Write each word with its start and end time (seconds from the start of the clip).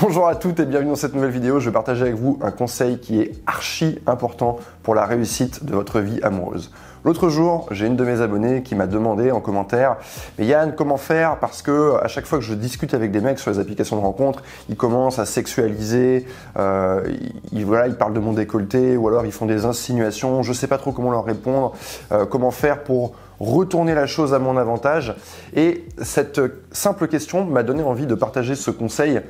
Bonjour 0.00 0.28
à 0.28 0.36
toutes 0.36 0.60
et 0.60 0.64
bienvenue 0.64 0.90
dans 0.90 0.96
cette 0.96 1.14
nouvelle 1.14 1.32
vidéo. 1.32 1.58
Je 1.58 1.70
vais 1.70 1.72
partager 1.72 2.02
avec 2.02 2.14
vous 2.14 2.38
un 2.40 2.52
conseil 2.52 3.00
qui 3.00 3.20
est 3.20 3.32
archi 3.48 3.98
important 4.06 4.58
pour 4.84 4.94
la 4.94 5.04
réussite 5.04 5.64
de 5.64 5.74
votre 5.74 5.98
vie 5.98 6.20
amoureuse. 6.22 6.70
L'autre 7.04 7.28
jour, 7.28 7.66
j'ai 7.72 7.86
une 7.86 7.96
de 7.96 8.04
mes 8.04 8.20
abonnées 8.20 8.62
qui 8.62 8.76
m'a 8.76 8.86
demandé 8.86 9.32
en 9.32 9.40
commentaire 9.40 9.96
Mais 10.38 10.46
Yann, 10.46 10.72
comment 10.76 10.98
faire? 10.98 11.38
Parce 11.38 11.62
que 11.62 11.96
à 12.00 12.06
chaque 12.06 12.26
fois 12.26 12.38
que 12.38 12.44
je 12.44 12.54
discute 12.54 12.94
avec 12.94 13.10
des 13.10 13.20
mecs 13.20 13.40
sur 13.40 13.50
les 13.50 13.58
applications 13.58 13.96
de 13.96 14.02
rencontre, 14.02 14.44
ils 14.68 14.76
commencent 14.76 15.18
à 15.18 15.26
sexualiser, 15.26 16.26
euh, 16.56 17.02
ils 17.50 17.66
parlent 17.98 18.14
de 18.14 18.20
mon 18.20 18.34
décolleté 18.34 18.96
ou 18.96 19.08
alors 19.08 19.26
ils 19.26 19.32
font 19.32 19.46
des 19.46 19.64
insinuations. 19.64 20.44
Je 20.44 20.50
ne 20.50 20.54
sais 20.54 20.68
pas 20.68 20.78
trop 20.78 20.92
comment 20.92 21.10
leur 21.10 21.24
répondre. 21.24 21.74
Euh, 22.12 22.24
comment 22.24 22.52
faire 22.52 22.84
pour 22.84 23.14
retourner 23.40 23.94
la 23.94 24.06
chose 24.06 24.34
à 24.34 24.38
mon 24.38 24.56
avantage. 24.56 25.14
Et 25.54 25.84
cette 26.02 26.40
simple 26.72 27.08
question 27.08 27.44
m'a 27.44 27.62
donné 27.62 27.82
envie 27.82 28.06
de 28.06 28.14
partager 28.14 28.54
ce 28.54 28.70
conseil 28.70 29.20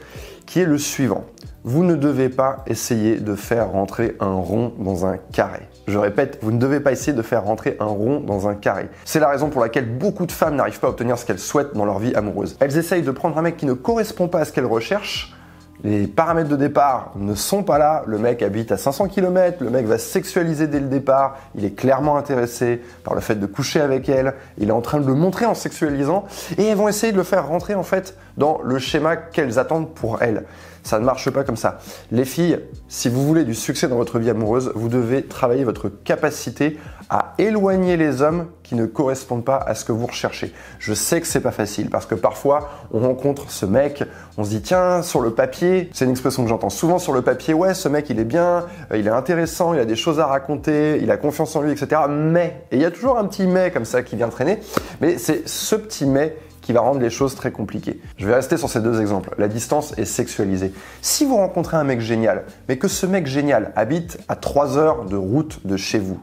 qui 0.47 0.61
est 0.61 0.65
le 0.65 0.79
suivant. 0.79 1.25
Vous 1.65 1.85
ne 1.85 1.95
devez 1.95 2.29
pas 2.29 2.65
essayer 2.67 3.17
de 3.17 3.35
faire 3.35 3.71
rentrer 3.71 4.17
un 4.21 4.33
rond 4.33 4.73
dans 4.79 5.05
un 5.05 5.19
carré. 5.19 5.69
Je 5.87 5.99
répète, 5.99 6.39
vous 6.41 6.53
ne 6.53 6.59
devez 6.59 6.81
pas 6.81 6.93
essayer 6.93 7.13
de 7.13 7.23
faire 7.23 7.45
rentrer 7.45 7.77
un 7.81 7.87
rond 7.87 8.21
dans 8.21 8.49
un 8.49 8.55
carré. 8.55 8.89
C'est 9.05 9.21
la 9.21 9.29
raison 9.29 9.51
pour 9.51 9.61
laquelle 9.61 9.99
beaucoup 9.99 10.25
de 10.25 10.33
femmes 10.33 10.57
n'arrivent 10.57 10.81
pas 10.81 10.87
à 10.87 10.91
obtenir 10.91 11.19
ce 11.19 11.27
qu'elles 11.27 11.39
souhaitent 11.39 11.75
dans 11.75 11.85
leur 11.85 11.99
vie 11.99 12.15
amoureuse. 12.15 12.57
Elles 12.61 12.79
essayent 12.79 13.03
de 13.03 13.11
prendre 13.11 13.37
un 13.37 13.43
mec 13.43 13.57
qui 13.57 13.67
ne 13.67 13.75
correspond 13.75 14.29
pas 14.29 14.41
à 14.41 14.45
ce 14.45 14.53
qu'elles 14.53 14.67
recherchent 14.67 15.38
les 15.85 16.07
paramètres 16.07 16.49
de 16.49 16.57
départ 16.57 17.13
ne 17.17 17.35
sont 17.35 17.63
pas 17.63 17.79
là. 17.79 18.03
Le 18.07 18.19
mec 18.19 18.43
habite 18.43 18.73
à 18.73 18.77
500 18.77 19.09
km, 19.09 19.63
le 19.63 19.71
mec 19.71 19.87
va 19.87 19.99
sexualiser 19.99 20.67
dès 20.67 20.81
le 20.81 20.89
départ, 20.89 21.39
il 21.55 21.65
est 21.65 21.75
clairement 21.75 22.17
intéressé 22.17 22.83
par 23.05 23.15
le 23.15 23.21
fait 23.21 23.37
de 23.37 23.47
coucher 23.47 23.81
avec 23.81 24.09
elle, 24.09 24.35
il 24.59 24.69
est 24.69 24.73
en 24.73 24.81
train 24.81 24.99
de 24.99 25.07
le 25.07 25.15
montrer 25.15 25.47
en 25.47 25.55
sexualisant, 25.55 26.27
et 26.57 26.65
elles 26.65 26.77
vont 26.77 26.89
essayer 26.89 27.13
de 27.13 27.17
le 27.17 27.23
faire 27.23 27.47
rentrer 27.47 27.75
en 27.75 27.83
fait 27.83 28.17
dans 28.37 28.61
le 28.63 28.79
schéma 28.79 29.17
qu'elles 29.17 29.59
attendent 29.59 29.95
pour 29.95 30.23
elle. 30.23 30.45
Ça 30.89 30.99
ne 30.99 31.05
marche 31.05 31.29
pas 31.29 31.45
comme 31.45 31.59
ça. 31.59 31.81
Les 32.11 32.25
filles, 32.25 32.61
si 32.89 33.11
vous 33.11 33.27
voulez 33.27 33.45
du 33.45 33.53
succès 33.53 33.89
dans 33.89 33.97
votre 33.97 34.19
vie 34.19 34.31
amoureuse, 34.31 34.73
vous 34.75 34.89
devez 34.89 35.23
travailler 35.23 35.63
votre 35.63 35.91
capacité 35.91 36.79
à 37.11 37.35
éloigner 37.37 37.99
les 37.99 38.23
hommes 38.23 38.47
qui 38.63 38.75
ne 38.75 38.87
correspondent 38.87 39.45
pas 39.45 39.59
à 39.59 39.75
ce 39.75 39.85
que 39.85 39.93
vous 39.93 40.07
recherchez. 40.07 40.51
Je 40.79 40.95
sais 40.95 41.21
que 41.21 41.27
c'est 41.27 41.43
pas 41.43 41.51
facile 41.51 41.91
parce 41.91 42.07
que 42.07 42.15
parfois 42.15 42.71
on 42.91 43.01
rencontre 43.01 43.51
ce 43.51 43.67
mec, 43.67 44.03
on 44.39 44.45
se 44.45 44.49
dit 44.49 44.63
tiens 44.63 45.03
sur 45.03 45.21
le 45.21 45.35
papier, 45.35 45.91
c'est 45.93 46.07
une 46.07 46.11
expression 46.11 46.43
que 46.43 46.49
j'entends 46.49 46.71
souvent 46.71 46.99
sur 46.99 47.13
le 47.13 47.21
papier, 47.21 47.53
ouais 47.53 47.75
ce 47.75 47.91
mec 47.91 48.09
il 48.09 48.19
est 48.19 48.25
bien, 48.25 48.65
euh, 48.91 48.97
il 48.97 49.07
est 49.07 49.11
intéressant, 49.11 49.75
il 49.75 49.81
a 49.81 49.85
des 49.85 49.97
choses 49.97 50.21
à 50.21 50.27
raconter, 50.27 51.01
il 51.03 51.11
a 51.11 51.19
confiance 51.19 51.55
en 51.55 51.61
lui, 51.61 51.73
etc. 51.73 52.03
Mais 52.09 52.65
et 52.71 52.77
il 52.77 52.83
y 52.83 52.87
a 52.87 52.91
toujours 52.91 53.19
un 53.19 53.27
petit 53.27 53.47
mais 53.47 53.71
comme 53.71 53.85
ça 53.85 54.03
qui 54.03 54.17
vient 54.17 54.29
traîner, 54.29 54.59
mais 55.03 55.19
c'est 55.19 55.47
ce 55.47 55.77
petit 55.77 56.07
mais 56.07 56.35
qui 56.69 56.75
va 56.75 56.83
rendre 56.83 57.01
les 57.01 57.09
choses 57.09 57.35
très 57.35 57.51
compliquées. 57.51 57.99
Je 58.19 58.27
vais 58.27 58.35
rester 58.35 58.59
sur 58.59 58.69
ces 58.69 58.81
deux 58.81 59.01
exemples. 59.01 59.35
La 59.39 59.49
distance 59.49 59.97
est 59.97 60.05
sexualisée. 60.05 60.71
Si 61.01 61.25
vous 61.25 61.37
rencontrez 61.37 61.79
un 61.79 61.85
mec 61.85 62.03
génial, 62.03 62.45
mais 62.69 62.77
que 62.77 62.89
ce 62.89 63.07
mec 63.07 63.27
génial 63.27 63.73
habite 63.75 64.19
à 64.29 64.37
3 64.37 64.77
heures 64.77 65.07
de 65.07 65.17
route 65.17 65.67
de 65.67 65.79
chez 65.79 65.99
vous, 65.99 66.21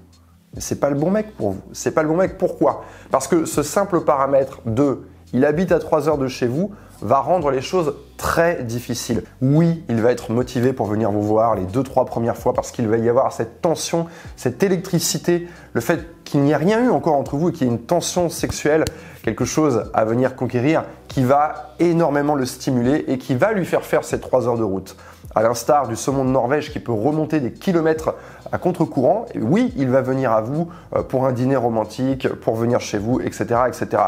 c'est 0.59 0.79
pas 0.79 0.91
le 0.91 0.97
bon 0.97 1.09
mec 1.09 1.35
pour 1.35 1.53
vous. 1.53 1.61
C'est 1.73 1.89
pas 1.89 2.03
le 2.03 2.09
bon 2.09 2.17
mec. 2.17 2.38
Pourquoi? 2.38 2.85
Parce 3.09 3.27
que 3.27 3.45
ce 3.45 3.63
simple 3.63 4.01
paramètre 4.01 4.59
de 4.67 5.07
il 5.33 5.45
habite 5.45 5.71
à 5.71 5.79
3 5.79 6.09
heures 6.09 6.19
de 6.19 6.27
chez 6.27 6.45
vous 6.45 6.71
va 7.01 7.21
rendre 7.21 7.49
les 7.49 7.61
choses 7.61 7.95
très 8.16 8.63
difficiles. 8.63 9.23
Oui, 9.41 9.83
il 9.89 9.99
va 9.99 10.11
être 10.11 10.31
motivé 10.31 10.73
pour 10.73 10.85
venir 10.85 11.09
vous 11.11 11.23
voir 11.23 11.55
les 11.55 11.63
deux 11.63 11.81
trois 11.81 12.05
premières 12.05 12.38
fois 12.38 12.53
parce 12.53 12.71
qu'il 12.71 12.88
va 12.88 12.97
y 12.97 13.09
avoir 13.09 13.33
cette 13.33 13.63
tension, 13.63 14.05
cette 14.35 14.61
électricité, 14.61 15.47
le 15.73 15.81
fait 15.81 16.07
qu'il 16.26 16.42
n'y 16.42 16.54
a 16.54 16.58
rien 16.58 16.84
eu 16.84 16.90
encore 16.90 17.16
entre 17.16 17.38
vous 17.38 17.50
et 17.50 17.52
qu'il 17.54 17.68
y 17.68 17.70
ait 17.70 17.73
une 17.73 17.80
tension 17.80 18.30
sexuelle, 18.30 18.84
quelque 19.23 19.45
chose 19.45 19.90
à 19.94 20.04
venir 20.04 20.36
conquérir 20.36 20.84
qui 21.08 21.23
va 21.23 21.73
énormément 21.80 22.36
le 22.36 22.45
stimuler 22.45 23.06
et 23.08 23.18
qui 23.18 23.36
va 23.36 23.54
lui 23.54 23.66
faire 23.66 23.84
faire 23.84 24.04
ces 24.04 24.20
3 24.20 24.48
heures 24.48 24.58
de 24.58 24.64
route 24.64 24.98
à 25.36 25.44
l'instar 25.44 25.88
du 25.88 25.96
saumon 25.96 26.23
de 26.23 26.30
Norvège 26.30 26.72
qui 26.72 26.80
peut 26.80 26.94
remonter 26.94 27.42
des 27.42 27.52
kilomètres 27.52 28.16
à 28.52 28.58
contre-courant, 28.58 29.26
oui, 29.36 29.73
il 29.76 29.90
va 29.90 30.02
venir 30.02 30.31
à 30.31 30.42
vous 30.42 30.70
euh, 30.96 31.03
pour 31.03 31.26
un 31.26 31.34
dîner 31.34 31.58
romantique, 31.58 32.28
pour 32.30 32.56
venir 32.56 32.80
chez 32.80 32.97
vous, 32.97 33.19
etc., 33.19 33.46
etc. 33.68 34.03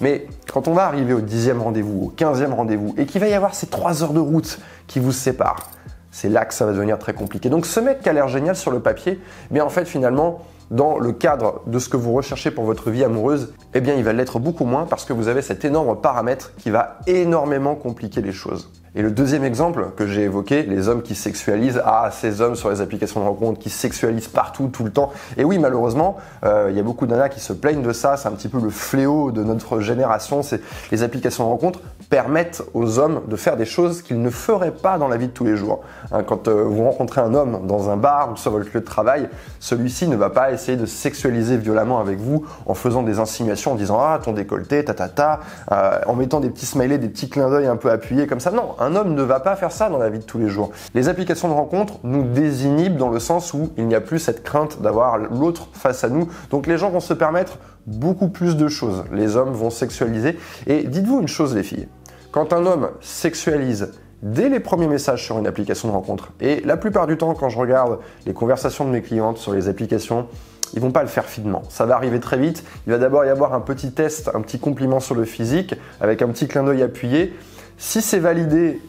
Mais 0.00 0.26
quand 0.52 0.66
on 0.66 0.72
va 0.72 0.86
arriver 0.86 1.14
au 1.14 1.20
dixième 1.20 1.62
rendez-vous, 1.62 2.06
au 2.06 2.08
quinzième 2.08 2.52
rendez-vous, 2.52 2.94
et 2.98 3.06
qu'il 3.06 3.20
va 3.20 3.28
y 3.28 3.34
avoir 3.34 3.54
ces 3.54 3.68
trois 3.68 4.02
heures 4.02 4.12
de 4.12 4.20
route 4.20 4.58
qui 4.88 4.98
vous 4.98 5.12
séparent, 5.12 5.70
c'est 6.10 6.28
là 6.28 6.44
que 6.44 6.52
ça 6.52 6.66
va 6.66 6.72
devenir 6.72 6.98
très 6.98 7.14
compliqué. 7.14 7.48
Donc 7.48 7.64
ce 7.64 7.78
mec 7.78 8.00
qui 8.00 8.08
a 8.08 8.12
l'air 8.12 8.28
génial 8.28 8.56
sur 8.56 8.72
le 8.72 8.80
papier, 8.80 9.20
mais 9.50 9.60
en 9.60 9.70
fait 9.70 9.84
finalement, 9.84 10.40
dans 10.72 10.98
le 10.98 11.12
cadre 11.12 11.60
de 11.66 11.78
ce 11.78 11.88
que 11.88 11.96
vous 11.96 12.12
recherchez 12.12 12.50
pour 12.50 12.64
votre 12.64 12.90
vie 12.90 13.04
amoureuse, 13.04 13.52
eh 13.74 13.80
bien 13.80 13.94
il 13.94 14.02
va 14.02 14.12
l'être 14.12 14.38
beaucoup 14.38 14.64
moins 14.64 14.86
parce 14.86 15.04
que 15.04 15.12
vous 15.12 15.28
avez 15.28 15.42
cet 15.42 15.64
énorme 15.64 16.00
paramètre 16.00 16.52
qui 16.56 16.70
va 16.70 16.98
énormément 17.06 17.74
compliquer 17.74 18.22
les 18.22 18.32
choses. 18.32 18.70
Et 18.94 19.00
le 19.00 19.10
deuxième 19.10 19.42
exemple 19.42 19.86
que 19.96 20.06
j'ai 20.06 20.22
évoqué, 20.22 20.64
les 20.64 20.88
hommes 20.88 21.00
qui 21.00 21.14
sexualisent, 21.14 21.80
ah, 21.84 22.10
ces 22.12 22.42
hommes 22.42 22.56
sur 22.56 22.68
les 22.68 22.82
applications 22.82 23.20
de 23.20 23.24
rencontre 23.24 23.58
qui 23.58 23.70
sexualisent 23.70 24.28
partout, 24.28 24.68
tout 24.68 24.84
le 24.84 24.90
temps. 24.90 25.12
Et 25.38 25.44
oui, 25.44 25.58
malheureusement, 25.58 26.18
euh, 26.44 26.66
il 26.68 26.76
y 26.76 26.80
a 26.80 26.82
beaucoup 26.82 27.06
de 27.06 27.28
qui 27.28 27.40
se 27.40 27.54
plaignent 27.54 27.82
de 27.82 27.92
ça. 27.92 28.18
C'est 28.18 28.28
un 28.28 28.32
petit 28.32 28.48
peu 28.48 28.60
le 28.60 28.68
fléau 28.68 29.30
de 29.30 29.42
notre 29.42 29.80
génération. 29.80 30.42
C'est 30.42 30.60
les 30.90 31.02
applications 31.02 31.44
de 31.44 31.48
rencontre 31.48 31.80
permettent 32.12 32.62
aux 32.74 32.98
hommes 32.98 33.22
de 33.26 33.36
faire 33.36 33.56
des 33.56 33.64
choses 33.64 34.02
qu'ils 34.02 34.20
ne 34.20 34.28
feraient 34.28 34.70
pas 34.70 34.98
dans 34.98 35.08
la 35.08 35.16
vie 35.16 35.28
de 35.28 35.32
tous 35.32 35.46
les 35.46 35.56
jours. 35.56 35.80
Hein, 36.12 36.22
quand 36.24 36.46
euh, 36.46 36.62
vous 36.62 36.84
rencontrez 36.84 37.22
un 37.22 37.32
homme 37.32 37.66
dans 37.66 37.88
un 37.88 37.96
bar 37.96 38.30
ou 38.30 38.36
sur 38.36 38.50
votre 38.50 38.66
lieu 38.66 38.80
de 38.80 38.84
travail, 38.84 39.30
celui-ci 39.60 40.08
ne 40.08 40.16
va 40.16 40.28
pas 40.28 40.52
essayer 40.52 40.76
de 40.76 40.84
sexualiser 40.84 41.56
violemment 41.56 42.00
avec 42.00 42.18
vous 42.18 42.44
en 42.66 42.74
faisant 42.74 43.02
des 43.02 43.18
insinuations, 43.18 43.72
en 43.72 43.74
disant 43.76 43.98
ah 43.98 44.20
ton 44.22 44.34
décolleté, 44.34 44.84
ta 44.84 44.92
ta 44.92 45.08
ta, 45.08 45.40
euh, 45.72 46.00
en 46.06 46.14
mettant 46.14 46.40
des 46.40 46.50
petits 46.50 46.66
smileys, 46.66 46.98
des 46.98 47.08
petits 47.08 47.30
clins 47.30 47.48
d'œil 47.48 47.66
un 47.66 47.76
peu 47.76 47.90
appuyés 47.90 48.26
comme 48.26 48.40
ça. 48.40 48.50
Non, 48.50 48.74
un 48.78 48.94
homme 48.94 49.14
ne 49.14 49.22
va 49.22 49.40
pas 49.40 49.56
faire 49.56 49.72
ça 49.72 49.88
dans 49.88 49.96
la 49.96 50.10
vie 50.10 50.18
de 50.18 50.24
tous 50.24 50.38
les 50.38 50.48
jours. 50.48 50.70
Les 50.92 51.08
applications 51.08 51.48
de 51.48 51.54
rencontre 51.54 51.94
nous 52.02 52.24
désinhibent 52.24 52.98
dans 52.98 53.08
le 53.08 53.20
sens 53.20 53.54
où 53.54 53.70
il 53.78 53.86
n'y 53.86 53.94
a 53.94 54.02
plus 54.02 54.18
cette 54.18 54.42
crainte 54.42 54.82
d'avoir 54.82 55.16
l'autre 55.16 55.68
face 55.72 56.04
à 56.04 56.10
nous. 56.10 56.28
Donc 56.50 56.66
les 56.66 56.76
gens 56.76 56.90
vont 56.90 57.00
se 57.00 57.14
permettre 57.14 57.56
beaucoup 57.86 58.28
plus 58.28 58.56
de 58.56 58.68
choses. 58.68 59.04
Les 59.12 59.36
hommes 59.36 59.52
vont 59.52 59.70
sexualiser. 59.70 60.38
Et 60.66 60.84
dites-vous 60.84 61.20
une 61.20 61.28
chose 61.28 61.54
les 61.54 61.62
filles, 61.62 61.88
quand 62.32 62.52
un 62.52 62.66
homme 62.66 62.90
sexualise 63.00 63.92
dès 64.22 64.48
les 64.48 64.60
premiers 64.60 64.88
messages 64.88 65.24
sur 65.24 65.38
une 65.38 65.46
application 65.46 65.88
de 65.88 65.92
rencontre, 65.92 66.30
et 66.40 66.60
la 66.64 66.76
plupart 66.76 67.06
du 67.06 67.16
temps 67.16 67.34
quand 67.34 67.48
je 67.48 67.58
regarde 67.58 67.98
les 68.26 68.32
conversations 68.32 68.84
de 68.84 68.90
mes 68.90 69.02
clientes 69.02 69.38
sur 69.38 69.52
les 69.52 69.68
applications, 69.68 70.26
ils 70.74 70.80
vont 70.80 70.90
pas 70.90 71.02
le 71.02 71.08
faire 71.08 71.26
finement. 71.26 71.62
Ça 71.68 71.84
va 71.84 71.96
arriver 71.96 72.18
très 72.18 72.38
vite. 72.38 72.64
Il 72.86 72.92
va 72.92 72.98
d'abord 72.98 73.24
y 73.26 73.28
avoir 73.28 73.52
un 73.52 73.60
petit 73.60 73.92
test, 73.92 74.30
un 74.34 74.40
petit 74.40 74.58
compliment 74.58 75.00
sur 75.00 75.14
le 75.14 75.24
physique, 75.24 75.74
avec 76.00 76.22
un 76.22 76.28
petit 76.28 76.48
clin 76.48 76.64
d'œil 76.64 76.82
appuyé. 76.82 77.36
Si 77.76 78.00
c'est 78.00 78.18
validé 78.18 78.80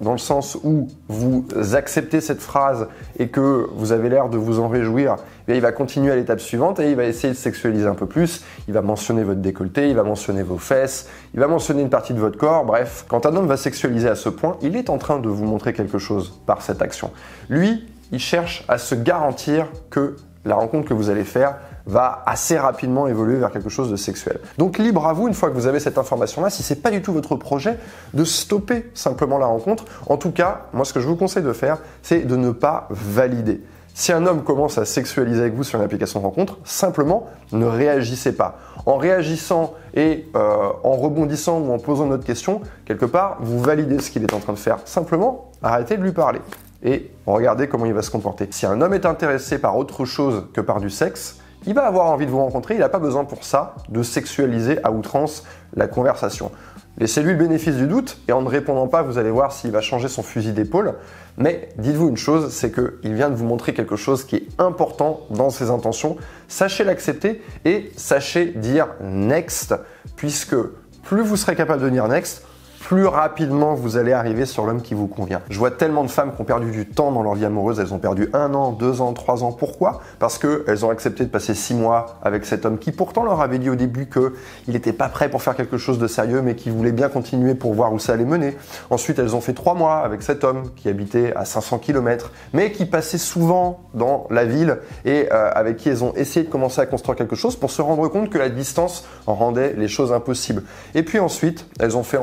dans 0.00 0.12
le 0.12 0.18
sens 0.18 0.56
où 0.64 0.88
vous 1.08 1.44
acceptez 1.72 2.20
cette 2.20 2.40
phrase 2.40 2.88
et 3.18 3.28
que 3.28 3.68
vous 3.74 3.92
avez 3.92 4.08
l'air 4.08 4.28
de 4.28 4.36
vous 4.38 4.60
en 4.60 4.68
réjouir, 4.68 5.16
eh 5.48 5.54
il 5.54 5.60
va 5.60 5.72
continuer 5.72 6.12
à 6.12 6.16
l'étape 6.16 6.40
suivante 6.40 6.80
et 6.80 6.90
il 6.90 6.96
va 6.96 7.04
essayer 7.04 7.32
de 7.32 7.38
sexualiser 7.38 7.86
un 7.86 7.94
peu 7.94 8.06
plus. 8.06 8.44
Il 8.68 8.74
va 8.74 8.82
mentionner 8.82 9.24
votre 9.24 9.40
décolleté, 9.40 9.90
il 9.90 9.96
va 9.96 10.02
mentionner 10.02 10.42
vos 10.42 10.58
fesses, 10.58 11.08
il 11.34 11.40
va 11.40 11.48
mentionner 11.48 11.82
une 11.82 11.90
partie 11.90 12.14
de 12.14 12.20
votre 12.20 12.38
corps. 12.38 12.64
Bref, 12.64 13.04
quand 13.08 13.26
un 13.26 13.36
homme 13.36 13.46
va 13.46 13.56
sexualiser 13.56 14.08
à 14.08 14.14
ce 14.14 14.28
point, 14.28 14.56
il 14.62 14.76
est 14.76 14.90
en 14.90 14.98
train 14.98 15.18
de 15.18 15.28
vous 15.28 15.44
montrer 15.44 15.72
quelque 15.72 15.98
chose 15.98 16.40
par 16.46 16.62
cette 16.62 16.82
action. 16.82 17.10
Lui, 17.48 17.84
il 18.12 18.20
cherche 18.20 18.64
à 18.68 18.78
se 18.78 18.94
garantir 18.94 19.68
que 19.90 20.16
la 20.44 20.54
rencontre 20.54 20.88
que 20.88 20.94
vous 20.94 21.10
allez 21.10 21.24
faire 21.24 21.56
va 21.86 22.22
assez 22.26 22.58
rapidement 22.58 23.08
évoluer 23.08 23.36
vers 23.36 23.50
quelque 23.50 23.68
chose 23.68 23.90
de 23.90 23.96
sexuel. 23.96 24.38
Donc 24.58 24.78
libre 24.78 25.06
à 25.06 25.12
vous, 25.12 25.28
une 25.28 25.34
fois 25.34 25.50
que 25.50 25.54
vous 25.54 25.66
avez 25.66 25.80
cette 25.80 25.98
information-là, 25.98 26.50
si 26.50 26.62
c'est 26.62 26.82
pas 26.82 26.90
du 26.90 27.02
tout 27.02 27.12
votre 27.12 27.36
projet, 27.36 27.78
de 28.14 28.24
stopper 28.24 28.90
simplement 28.94 29.38
la 29.38 29.46
rencontre. 29.46 29.84
En 30.08 30.16
tout 30.16 30.30
cas, 30.30 30.66
moi 30.72 30.84
ce 30.84 30.92
que 30.92 31.00
je 31.00 31.08
vous 31.08 31.16
conseille 31.16 31.42
de 31.42 31.52
faire, 31.52 31.78
c'est 32.02 32.20
de 32.20 32.36
ne 32.36 32.50
pas 32.50 32.86
valider. 32.90 33.60
Si 33.92 34.12
un 34.12 34.24
homme 34.24 34.44
commence 34.44 34.78
à 34.78 34.84
sexualiser 34.84 35.40
avec 35.40 35.54
vous 35.54 35.64
sur 35.64 35.78
une 35.78 35.84
application 35.84 36.20
de 36.20 36.24
rencontre, 36.24 36.58
simplement 36.64 37.26
ne 37.52 37.66
réagissez 37.66 38.32
pas. 38.32 38.58
En 38.86 38.96
réagissant 38.96 39.74
et 39.94 40.26
euh, 40.36 40.68
en 40.84 40.92
rebondissant 40.92 41.58
ou 41.58 41.72
en 41.72 41.78
posant 41.78 42.06
une 42.06 42.12
autre 42.12 42.24
question, 42.24 42.62
quelque 42.86 43.04
part, 43.04 43.38
vous 43.40 43.60
validez 43.60 43.98
ce 43.98 44.10
qu'il 44.10 44.22
est 44.22 44.32
en 44.32 44.38
train 44.38 44.52
de 44.52 44.58
faire. 44.58 44.78
Simplement, 44.84 45.50
arrêtez 45.62 45.96
de 45.96 46.02
lui 46.02 46.12
parler 46.12 46.40
et 46.82 47.10
regardez 47.26 47.68
comment 47.68 47.86
il 47.86 47.92
va 47.92 48.02
se 48.02 48.10
comporter. 48.10 48.48
Si 48.50 48.66
un 48.66 48.80
homme 48.80 48.94
est 48.94 49.06
intéressé 49.06 49.58
par 49.58 49.76
autre 49.76 50.04
chose 50.04 50.46
que 50.52 50.60
par 50.60 50.80
du 50.80 50.90
sexe, 50.90 51.38
il 51.66 51.74
va 51.74 51.86
avoir 51.86 52.06
envie 52.06 52.24
de 52.26 52.30
vous 52.30 52.38
rencontrer, 52.38 52.74
il 52.74 52.80
n'a 52.80 52.88
pas 52.88 52.98
besoin 52.98 53.24
pour 53.24 53.44
ça 53.44 53.76
de 53.90 54.02
sexualiser 54.02 54.82
à 54.82 54.90
outrance 54.90 55.44
la 55.74 55.86
conversation. 55.86 56.50
Laissez-lui 56.98 57.32
le 57.32 57.38
bénéfice 57.38 57.76
du 57.76 57.86
doute 57.86 58.18
et 58.28 58.32
en 58.32 58.42
ne 58.42 58.48
répondant 58.48 58.88
pas, 58.88 59.02
vous 59.02 59.18
allez 59.18 59.30
voir 59.30 59.52
s'il 59.52 59.70
va 59.70 59.80
changer 59.80 60.08
son 60.08 60.22
fusil 60.22 60.52
d'épaule. 60.52 60.94
Mais 61.36 61.68
dites-vous 61.78 62.08
une 62.08 62.16
chose, 62.16 62.52
c'est 62.52 62.72
qu'il 62.72 63.14
vient 63.14 63.30
de 63.30 63.34
vous 63.34 63.44
montrer 63.44 63.72
quelque 63.74 63.96
chose 63.96 64.24
qui 64.24 64.36
est 64.36 64.48
important 64.58 65.20
dans 65.30 65.50
ses 65.50 65.70
intentions. 65.70 66.16
Sachez 66.48 66.84
l'accepter 66.84 67.42
et 67.64 67.92
sachez 67.96 68.46
dire 68.46 68.88
next, 69.02 69.74
puisque 70.16 70.56
plus 71.04 71.22
vous 71.22 71.36
serez 71.36 71.56
capable 71.56 71.82
de 71.82 71.88
dire 71.88 72.08
next, 72.08 72.44
plus 72.80 73.06
rapidement 73.06 73.74
vous 73.74 73.96
allez 73.96 74.12
arriver 74.12 74.46
sur 74.46 74.64
l'homme 74.64 74.82
qui 74.82 74.94
vous 74.94 75.06
convient. 75.06 75.42
Je 75.50 75.58
vois 75.58 75.70
tellement 75.70 76.02
de 76.02 76.10
femmes 76.10 76.34
qui 76.34 76.40
ont 76.40 76.44
perdu 76.44 76.70
du 76.70 76.86
temps 76.86 77.12
dans 77.12 77.22
leur 77.22 77.34
vie 77.34 77.44
amoureuse, 77.44 77.78
elles 77.78 77.94
ont 77.94 77.98
perdu 77.98 78.28
un 78.32 78.54
an, 78.54 78.72
deux 78.72 79.00
ans, 79.00 79.12
trois 79.12 79.44
ans. 79.44 79.52
Pourquoi? 79.52 80.00
Parce 80.18 80.38
qu'elles 80.38 80.84
ont 80.84 80.90
accepté 80.90 81.24
de 81.24 81.30
passer 81.30 81.54
six 81.54 81.74
mois 81.74 82.18
avec 82.22 82.46
cet 82.46 82.64
homme 82.64 82.78
qui 82.78 82.90
pourtant 82.90 83.22
leur 83.22 83.40
avait 83.42 83.58
dit 83.58 83.70
au 83.70 83.74
début 83.74 84.08
qu'il 84.08 84.32
n'était 84.74 84.94
pas 84.94 85.08
prêt 85.08 85.28
pour 85.28 85.42
faire 85.42 85.54
quelque 85.54 85.76
chose 85.76 85.98
de 85.98 86.06
sérieux, 86.06 86.42
mais 86.42 86.54
qui 86.54 86.70
voulait 86.70 86.92
bien 86.92 87.08
continuer 87.08 87.54
pour 87.54 87.74
voir 87.74 87.92
où 87.92 87.98
ça 87.98 88.14
allait 88.14 88.24
mener. 88.24 88.56
Ensuite, 88.88 89.18
elles 89.18 89.36
ont 89.36 89.40
fait 89.40 89.54
trois 89.54 89.74
mois 89.74 89.98
avec 89.98 90.22
cet 90.22 90.42
homme 90.42 90.70
qui 90.74 90.88
habitait 90.88 91.34
à 91.36 91.44
500 91.44 91.78
km, 91.78 92.32
mais 92.54 92.72
qui 92.72 92.86
passait 92.86 93.18
souvent 93.18 93.80
dans 93.94 94.26
la 94.30 94.44
ville 94.44 94.78
et 95.04 95.28
euh, 95.30 95.50
avec 95.54 95.76
qui 95.76 95.90
elles 95.90 96.02
ont 96.02 96.14
essayé 96.14 96.46
de 96.46 96.50
commencer 96.50 96.80
à 96.80 96.86
construire 96.86 97.16
quelque 97.16 97.36
chose 97.36 97.56
pour 97.56 97.70
se 97.70 97.82
rendre 97.82 98.08
compte 98.08 98.30
que 98.30 98.38
la 98.38 98.48
distance 98.48 99.04
en 99.26 99.34
rendait 99.34 99.74
les 99.76 99.88
choses 99.88 100.12
impossibles. 100.12 100.62
Et 100.94 101.02
puis 101.02 101.18
ensuite, 101.18 101.66
elles 101.78 101.96
ont 101.96 102.02
fait 102.02 102.16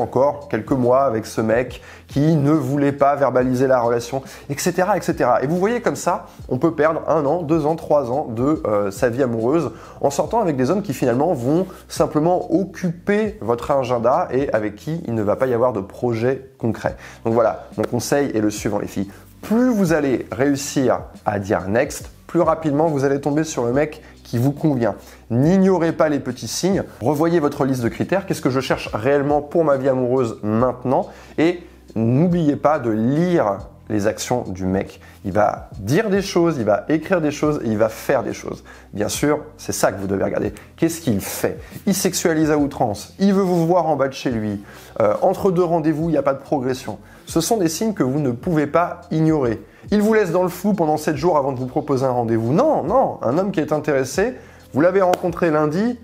quelques 0.49 0.71
mois 0.71 1.03
avec 1.03 1.25
ce 1.25 1.41
mec 1.41 1.81
qui 2.07 2.35
ne 2.35 2.51
voulait 2.51 2.91
pas 2.91 3.15
verbaliser 3.15 3.67
la 3.67 3.79
relation, 3.79 4.21
etc., 4.49 4.89
etc. 4.95 5.29
Et 5.41 5.47
vous 5.47 5.57
voyez 5.57 5.81
comme 5.81 5.95
ça, 5.95 6.27
on 6.49 6.57
peut 6.57 6.73
perdre 6.73 7.01
un 7.07 7.25
an, 7.25 7.41
deux 7.41 7.65
ans, 7.65 7.75
trois 7.75 8.11
ans 8.11 8.27
de 8.29 8.61
euh, 8.65 8.91
sa 8.91 9.09
vie 9.09 9.23
amoureuse 9.23 9.71
en 10.01 10.09
sortant 10.09 10.39
avec 10.39 10.55
des 10.55 10.71
hommes 10.71 10.81
qui 10.81 10.93
finalement 10.93 11.33
vont 11.33 11.67
simplement 11.87 12.53
occuper 12.53 13.37
votre 13.41 13.71
agenda 13.71 14.27
et 14.31 14.51
avec 14.53 14.75
qui 14.75 15.01
il 15.07 15.13
ne 15.13 15.21
va 15.21 15.35
pas 15.35 15.47
y 15.47 15.53
avoir 15.53 15.73
de 15.73 15.81
projet 15.81 16.49
concret. 16.57 16.95
Donc 17.25 17.33
voilà, 17.33 17.67
mon 17.77 17.83
conseil 17.83 18.31
est 18.35 18.41
le 18.41 18.49
suivant 18.49 18.79
les 18.79 18.87
filles. 18.87 19.09
Plus 19.41 19.69
vous 19.69 19.93
allez 19.93 20.27
réussir 20.31 21.01
à 21.25 21.39
dire 21.39 21.67
next, 21.67 22.09
rapidement 22.39 22.87
vous 22.87 23.03
allez 23.03 23.21
tomber 23.21 23.43
sur 23.43 23.65
le 23.65 23.73
mec 23.73 24.01
qui 24.23 24.37
vous 24.37 24.51
convient. 24.51 24.95
N'ignorez 25.29 25.91
pas 25.91 26.09
les 26.09 26.19
petits 26.19 26.47
signes, 26.47 26.83
revoyez 27.01 27.39
votre 27.39 27.65
liste 27.65 27.81
de 27.81 27.89
critères, 27.89 28.25
qu'est-ce 28.25 28.41
que 28.41 28.49
je 28.49 28.59
cherche 28.59 28.89
réellement 28.93 29.41
pour 29.41 29.63
ma 29.63 29.77
vie 29.77 29.89
amoureuse 29.89 30.39
maintenant? 30.43 31.09
Et 31.37 31.63
n'oubliez 31.95 32.55
pas 32.55 32.79
de 32.79 32.89
lire 32.89 33.59
les 33.89 34.07
actions 34.07 34.43
du 34.47 34.65
mec. 34.65 34.99
Il 35.25 35.31
va 35.31 35.69
dire 35.79 36.09
des 36.09 36.21
choses, 36.21 36.57
il 36.57 36.65
va 36.65 36.85
écrire 36.89 37.21
des 37.21 37.31
choses 37.31 37.61
et 37.63 37.67
il 37.67 37.77
va 37.77 37.89
faire 37.89 38.23
des 38.23 38.33
choses. 38.33 38.63
Bien 38.93 39.07
sûr, 39.07 39.39
c'est 39.57 39.71
ça 39.71 39.91
que 39.91 39.99
vous 39.99 40.07
devez 40.07 40.23
regarder. 40.23 40.53
Qu'est-ce 40.75 41.01
qu'il 41.01 41.21
fait? 41.21 41.59
Il 41.85 41.93
sexualise 41.93 42.51
à 42.51 42.57
outrance, 42.57 43.13
il 43.19 43.33
veut 43.33 43.43
vous 43.43 43.65
voir 43.65 43.87
en 43.87 43.95
bas 43.95 44.07
de 44.07 44.13
chez 44.13 44.31
lui. 44.31 44.61
Euh, 45.01 45.13
entre 45.21 45.51
deux 45.51 45.63
rendez-vous, 45.63 46.09
il 46.09 46.13
n'y 46.13 46.17
a 46.17 46.23
pas 46.23 46.33
de 46.33 46.41
progression. 46.41 46.99
Ce 47.25 47.41
sont 47.41 47.57
des 47.57 47.69
signes 47.69 47.93
que 47.93 48.03
vous 48.03 48.19
ne 48.19 48.31
pouvez 48.31 48.67
pas 48.67 49.01
ignorer. 49.11 49.61
Il 49.91 50.01
vous 50.01 50.13
laisse 50.13 50.31
dans 50.31 50.43
le 50.43 50.49
flou 50.49 50.73
pendant 50.73 50.97
7 50.97 51.15
jours 51.15 51.37
avant 51.37 51.53
de 51.53 51.59
vous 51.59 51.67
proposer 51.67 52.05
un 52.05 52.11
rendez-vous. 52.11 52.53
Non, 52.53 52.83
non, 52.83 53.19
un 53.21 53.37
homme 53.37 53.51
qui 53.51 53.59
est 53.59 53.71
intéressé, 53.71 54.35
vous 54.73 54.81
l'avez 54.81 55.01
rencontré 55.01 55.49
lundi, 55.49 55.97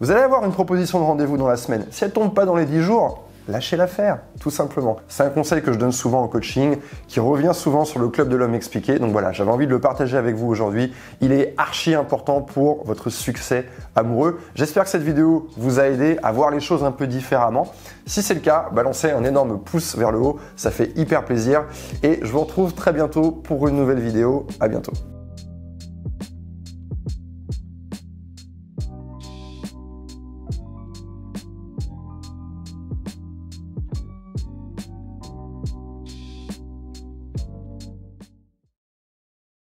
vous 0.00 0.10
allez 0.10 0.22
avoir 0.22 0.44
une 0.44 0.52
proposition 0.52 0.98
de 0.98 1.04
rendez-vous 1.04 1.36
dans 1.36 1.46
la 1.46 1.56
semaine. 1.56 1.86
Si 1.90 2.02
elle 2.02 2.12
tombe 2.12 2.34
pas 2.34 2.44
dans 2.44 2.56
les 2.56 2.66
10 2.66 2.80
jours, 2.80 3.22
lâchez 3.48 3.76
l'affaire, 3.76 4.18
tout 4.40 4.50
simplement. 4.50 4.96
C'est 5.08 5.22
un 5.22 5.30
conseil 5.30 5.62
que 5.62 5.72
je 5.72 5.78
donne 5.78 5.92
souvent 5.92 6.22
en 6.22 6.28
coaching, 6.28 6.76
qui 7.08 7.20
revient 7.20 7.52
souvent 7.54 7.84
sur 7.84 8.00
le 8.00 8.08
club 8.08 8.28
de 8.28 8.36
l'homme 8.36 8.54
expliqué. 8.54 8.98
Donc 8.98 9.12
voilà, 9.12 9.32
j'avais 9.32 9.50
envie 9.50 9.66
de 9.66 9.72
le 9.72 9.80
partager 9.80 10.16
avec 10.16 10.36
vous 10.36 10.48
aujourd'hui. 10.48 10.92
Il 11.20 11.32
est 11.32 11.54
archi 11.56 11.94
important 11.94 12.40
pour 12.40 12.84
votre 12.84 13.10
succès 13.10 13.66
amoureux. 13.96 14.40
J'espère 14.54 14.84
que 14.84 14.90
cette 14.90 15.02
vidéo 15.02 15.48
vous 15.56 15.80
a 15.80 15.84
aidé 15.84 16.18
à 16.22 16.32
voir 16.32 16.50
les 16.50 16.60
choses 16.60 16.84
un 16.84 16.92
peu 16.92 17.06
différemment. 17.06 17.72
Si 18.06 18.22
c'est 18.22 18.34
le 18.34 18.40
cas, 18.40 18.68
balancez 18.72 19.10
un 19.10 19.24
énorme 19.24 19.58
pouce 19.58 19.96
vers 19.96 20.12
le 20.12 20.18
haut, 20.18 20.38
ça 20.56 20.70
fait 20.70 20.92
hyper 20.96 21.24
plaisir. 21.24 21.64
Et 22.02 22.20
je 22.22 22.32
vous 22.32 22.40
retrouve 22.40 22.74
très 22.74 22.92
bientôt 22.92 23.30
pour 23.30 23.68
une 23.68 23.76
nouvelle 23.76 24.00
vidéo. 24.00 24.46
À 24.60 24.68
bientôt. 24.68 24.92